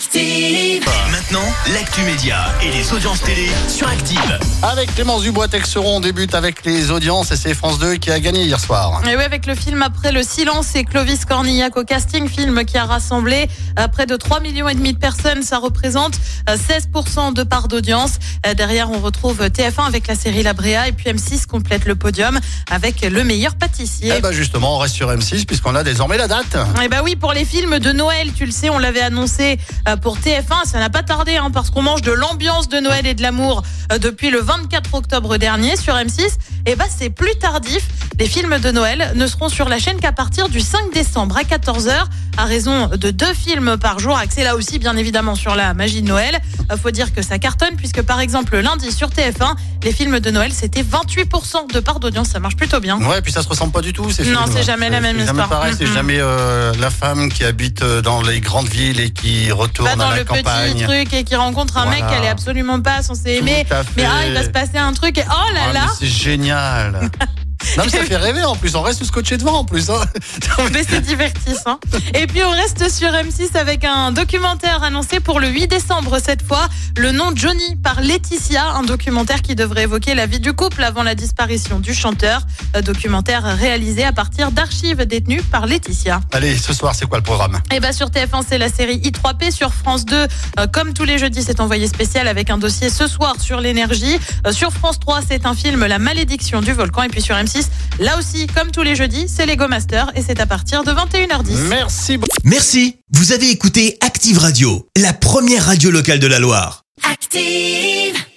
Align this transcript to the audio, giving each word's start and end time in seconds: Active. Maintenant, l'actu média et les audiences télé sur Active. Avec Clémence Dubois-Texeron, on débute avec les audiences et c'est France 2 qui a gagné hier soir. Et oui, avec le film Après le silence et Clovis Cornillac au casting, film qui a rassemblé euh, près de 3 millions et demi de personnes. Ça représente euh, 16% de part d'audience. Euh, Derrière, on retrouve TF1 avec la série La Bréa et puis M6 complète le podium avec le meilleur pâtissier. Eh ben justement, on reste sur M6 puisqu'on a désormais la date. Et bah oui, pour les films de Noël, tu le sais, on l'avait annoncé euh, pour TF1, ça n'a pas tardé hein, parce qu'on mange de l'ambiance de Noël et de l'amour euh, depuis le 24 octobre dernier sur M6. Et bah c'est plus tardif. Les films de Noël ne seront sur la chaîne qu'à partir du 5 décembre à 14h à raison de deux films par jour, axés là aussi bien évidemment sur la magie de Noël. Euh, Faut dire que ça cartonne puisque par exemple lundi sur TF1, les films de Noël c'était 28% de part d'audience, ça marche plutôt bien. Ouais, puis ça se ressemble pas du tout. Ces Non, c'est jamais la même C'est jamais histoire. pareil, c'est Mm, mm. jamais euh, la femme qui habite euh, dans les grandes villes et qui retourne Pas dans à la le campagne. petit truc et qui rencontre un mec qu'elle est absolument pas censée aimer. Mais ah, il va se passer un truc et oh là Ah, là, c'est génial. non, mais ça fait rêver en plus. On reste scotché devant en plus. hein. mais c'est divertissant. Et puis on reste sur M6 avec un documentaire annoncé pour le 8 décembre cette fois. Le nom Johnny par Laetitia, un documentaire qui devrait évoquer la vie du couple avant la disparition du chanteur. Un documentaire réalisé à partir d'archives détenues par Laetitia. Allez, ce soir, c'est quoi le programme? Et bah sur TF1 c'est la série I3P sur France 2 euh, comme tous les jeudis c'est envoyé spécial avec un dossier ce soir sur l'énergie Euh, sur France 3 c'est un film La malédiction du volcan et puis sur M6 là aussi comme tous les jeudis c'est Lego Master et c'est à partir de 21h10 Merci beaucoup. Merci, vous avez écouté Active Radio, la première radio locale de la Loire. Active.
Active. 0.00 0.82
Maintenant, 1.10 1.44
l'actu 1.74 2.00
média 2.04 2.46
et 2.62 2.70
les 2.70 2.90
audiences 2.94 3.20
télé 3.20 3.50
sur 3.68 3.86
Active. 3.86 4.38
Avec 4.62 4.94
Clémence 4.94 5.24
Dubois-Texeron, 5.24 5.96
on 5.96 6.00
débute 6.00 6.34
avec 6.34 6.64
les 6.64 6.90
audiences 6.90 7.32
et 7.32 7.36
c'est 7.36 7.52
France 7.52 7.78
2 7.78 7.96
qui 7.96 8.10
a 8.10 8.18
gagné 8.18 8.44
hier 8.44 8.58
soir. 8.58 9.02
Et 9.06 9.14
oui, 9.14 9.22
avec 9.22 9.44
le 9.44 9.54
film 9.54 9.82
Après 9.82 10.10
le 10.10 10.22
silence 10.22 10.74
et 10.74 10.84
Clovis 10.84 11.26
Cornillac 11.26 11.76
au 11.76 11.84
casting, 11.84 12.30
film 12.30 12.64
qui 12.64 12.78
a 12.78 12.86
rassemblé 12.86 13.46
euh, 13.78 13.88
près 13.88 14.06
de 14.06 14.16
3 14.16 14.40
millions 14.40 14.70
et 14.70 14.74
demi 14.74 14.94
de 14.94 14.98
personnes. 14.98 15.42
Ça 15.42 15.58
représente 15.58 16.14
euh, 16.48 16.56
16% 16.56 17.34
de 17.34 17.42
part 17.42 17.68
d'audience. 17.68 18.12
Euh, 18.46 18.54
Derrière, 18.54 18.90
on 18.90 19.00
retrouve 19.00 19.42
TF1 19.42 19.86
avec 19.86 20.06
la 20.06 20.14
série 20.14 20.42
La 20.42 20.54
Bréa 20.54 20.88
et 20.88 20.92
puis 20.92 21.10
M6 21.10 21.44
complète 21.44 21.84
le 21.84 21.94
podium 21.94 22.40
avec 22.70 23.02
le 23.02 23.22
meilleur 23.22 23.54
pâtissier. 23.54 24.14
Eh 24.16 24.22
ben 24.22 24.32
justement, 24.32 24.76
on 24.76 24.78
reste 24.78 24.94
sur 24.94 25.10
M6 25.10 25.44
puisqu'on 25.44 25.74
a 25.74 25.82
désormais 25.82 26.16
la 26.16 26.26
date. 26.26 26.56
Et 26.82 26.88
bah 26.88 27.02
oui, 27.04 27.16
pour 27.16 27.34
les 27.34 27.44
films 27.44 27.78
de 27.78 27.92
Noël, 27.92 28.32
tu 28.32 28.46
le 28.46 28.52
sais, 28.52 28.70
on 28.70 28.78
l'avait 28.78 29.02
annoncé 29.02 29.58
euh, 29.89 29.89
pour 29.96 30.18
TF1, 30.18 30.66
ça 30.66 30.78
n'a 30.78 30.90
pas 30.90 31.02
tardé 31.02 31.36
hein, 31.36 31.50
parce 31.52 31.70
qu'on 31.70 31.82
mange 31.82 32.02
de 32.02 32.12
l'ambiance 32.12 32.68
de 32.68 32.78
Noël 32.80 33.06
et 33.06 33.14
de 33.14 33.22
l'amour 33.22 33.62
euh, 33.92 33.98
depuis 33.98 34.30
le 34.30 34.40
24 34.40 34.94
octobre 34.94 35.36
dernier 35.36 35.76
sur 35.76 35.94
M6. 35.94 36.22
Et 36.66 36.76
bah 36.76 36.84
c'est 36.88 37.10
plus 37.10 37.34
tardif. 37.40 37.86
Les 38.18 38.26
films 38.26 38.58
de 38.58 38.70
Noël 38.70 39.12
ne 39.14 39.26
seront 39.26 39.48
sur 39.48 39.68
la 39.68 39.78
chaîne 39.78 39.98
qu'à 39.98 40.12
partir 40.12 40.48
du 40.50 40.60
5 40.60 40.92
décembre 40.92 41.36
à 41.38 41.42
14h 41.42 41.92
à 42.36 42.44
raison 42.44 42.88
de 42.88 43.10
deux 43.10 43.32
films 43.34 43.76
par 43.78 43.98
jour, 43.98 44.16
axés 44.16 44.44
là 44.44 44.54
aussi 44.56 44.78
bien 44.78 44.96
évidemment 44.96 45.34
sur 45.34 45.54
la 45.54 45.74
magie 45.74 46.02
de 46.02 46.08
Noël. 46.08 46.38
Euh, 46.70 46.76
Faut 46.76 46.90
dire 46.90 47.12
que 47.14 47.22
ça 47.22 47.38
cartonne 47.38 47.76
puisque 47.76 48.02
par 48.02 48.20
exemple 48.20 48.58
lundi 48.58 48.92
sur 48.92 49.08
TF1, 49.08 49.54
les 49.82 49.92
films 49.92 50.20
de 50.20 50.30
Noël 50.30 50.52
c'était 50.52 50.82
28% 50.82 51.72
de 51.72 51.80
part 51.80 51.98
d'audience, 52.00 52.28
ça 52.28 52.38
marche 52.40 52.56
plutôt 52.56 52.80
bien. 52.80 52.98
Ouais, 53.00 53.20
puis 53.22 53.32
ça 53.32 53.42
se 53.42 53.48
ressemble 53.48 53.72
pas 53.72 53.80
du 53.82 53.92
tout. 53.92 54.10
Ces 54.10 54.24
Non, 54.30 54.40
c'est 54.52 54.62
jamais 54.62 54.90
la 54.90 55.00
même 55.00 55.16
C'est 55.18 55.26
jamais 55.26 55.40
histoire. 55.42 55.48
pareil, 55.48 55.74
c'est 55.78 55.84
Mm, 55.86 55.90
mm. 55.90 55.94
jamais 55.94 56.18
euh, 56.20 56.72
la 56.78 56.90
femme 56.90 57.30
qui 57.32 57.44
habite 57.44 57.82
euh, 57.82 58.02
dans 58.02 58.20
les 58.22 58.40
grandes 58.40 58.68
villes 58.68 59.00
et 59.00 59.10
qui 59.10 59.50
retourne 59.50 59.79
Pas 59.84 59.96
dans 59.96 60.06
à 60.06 60.10
la 60.10 60.16
le 60.18 60.24
campagne. 60.24 60.72
petit 60.74 60.84
truc 60.84 61.12
et 61.14 61.24
qui 61.24 61.36
rencontre 61.36 61.76
un 61.76 61.86
mec 61.86 62.06
qu'elle 62.08 62.24
est 62.24 62.28
absolument 62.28 62.80
pas 62.80 63.02
censée 63.02 63.36
aimer. 63.36 63.66
Mais 63.96 64.04
ah, 64.04 64.26
il 64.26 64.34
va 64.34 64.42
se 64.44 64.50
passer 64.50 64.78
un 64.78 64.92
truc 64.92 65.18
et 65.18 65.24
oh 65.26 65.54
là 65.54 65.60
Ah, 65.68 65.72
là, 65.72 65.86
c'est 65.98 66.06
génial. 66.06 67.10
non, 67.76 67.84
mais 67.84 67.90
ça 67.90 68.04
fait 68.04 68.16
rêver 68.16 68.42
en 68.44 68.56
plus. 68.56 68.74
On 68.76 68.82
reste 68.82 69.04
scotché 69.04 69.36
devant 69.36 69.58
en 69.58 69.64
plus. 69.64 69.90
hein. 69.90 70.00
mais 70.72 70.82
c'est 70.88 71.00
divertissant. 71.00 71.78
Et 72.14 72.26
puis 72.26 72.42
on 72.42 72.50
reste 72.50 72.90
sur 72.90 73.08
M6 73.10 73.56
avec 73.56 73.84
un 73.84 74.12
documentaire 74.12 74.82
annoncé 74.82 75.20
pour 75.20 75.40
le 75.40 75.48
8 75.48 75.66
décembre 75.68 76.18
cette 76.24 76.42
fois. 76.42 76.68
Le 76.96 77.12
nom 77.12 77.30
Johnny 77.34 77.76
par 77.76 78.00
Laetitia, 78.00 78.70
un 78.72 78.82
documentaire 78.82 79.42
qui 79.42 79.54
devrait 79.54 79.82
évoquer 79.84 80.14
la 80.14 80.26
vie 80.26 80.40
du 80.40 80.52
couple 80.52 80.82
avant 80.84 81.02
la 81.02 81.14
disparition 81.14 81.78
du 81.80 81.94
chanteur. 81.94 82.42
Un 82.74 82.82
documentaire 82.82 83.42
réalisé 83.44 84.04
à 84.04 84.12
partir 84.12 84.50
d'archives 84.52 85.04
détenues 85.04 85.42
par 85.42 85.66
Laetitia. 85.66 86.20
Allez, 86.32 86.56
ce 86.56 86.72
soir, 86.72 86.94
c'est 86.94 87.06
quoi 87.06 87.18
le 87.18 87.24
programme? 87.24 87.60
Et 87.72 87.80
bah 87.80 87.92
sur 87.92 88.08
TF1 88.08 88.42
c'est 88.48 88.58
la 88.58 88.68
série 88.68 88.98
I3P 88.98 89.50
sur 89.52 89.72
France 89.74 90.04
2 90.06 90.16
euh, 90.58 90.66
comme 90.72 90.92
tous 90.94 91.04
les 91.04 91.18
jeudis 91.18 91.42
c'est 91.44 91.60
envoyé 91.60 91.86
spécial 91.88 92.28
avec 92.28 92.50
un 92.50 92.58
dossier 92.58 92.90
ce 92.90 93.06
soir 93.06 93.34
sur 93.40 93.60
l'énergie 93.60 94.18
Euh, 94.46 94.52
sur 94.52 94.72
France 94.72 94.98
3 95.00 95.20
c'est 95.28 95.46
un 95.46 95.54
film 95.54 95.84
La 95.86 95.98
malédiction 95.98 96.60
du 96.60 96.72
volcan 96.72 97.02
et 97.02 97.08
puis 97.08 97.20
sur 97.20 97.34
M6 97.36 97.49
là 97.98 98.18
aussi 98.18 98.46
comme 98.46 98.70
tous 98.70 98.82
les 98.82 98.94
jeudis 98.94 99.26
c'est 99.28 99.46
Lego 99.46 99.68
Master 99.68 100.10
et 100.14 100.22
c'est 100.22 100.40
à 100.40 100.46
partir 100.46 100.84
de 100.84 100.92
21h10 100.92 101.68
Merci 101.68 102.16
beaucoup. 102.16 102.36
Merci, 102.44 102.96
vous 103.12 103.32
avez 103.32 103.50
écouté 103.50 103.96
Active 104.00 104.38
Radio, 104.38 104.88
la 104.96 105.12
première 105.12 105.66
radio 105.66 105.90
locale 105.90 106.18
de 106.18 106.26
la 106.26 106.38
Loire. 106.38 106.84
Active. 107.10 108.29